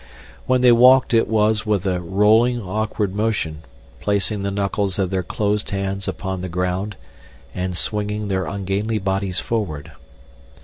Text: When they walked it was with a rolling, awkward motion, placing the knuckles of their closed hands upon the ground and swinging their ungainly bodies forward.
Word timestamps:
When 0.47 0.61
they 0.61 0.71
walked 0.71 1.13
it 1.13 1.27
was 1.27 1.63
with 1.63 1.85
a 1.85 2.01
rolling, 2.01 2.59
awkward 2.59 3.13
motion, 3.13 3.61
placing 3.99 4.41
the 4.41 4.49
knuckles 4.49 4.97
of 4.97 5.11
their 5.11 5.21
closed 5.21 5.69
hands 5.69 6.07
upon 6.07 6.41
the 6.41 6.49
ground 6.49 6.95
and 7.53 7.77
swinging 7.77 8.27
their 8.27 8.47
ungainly 8.47 8.97
bodies 8.97 9.39
forward. 9.39 9.91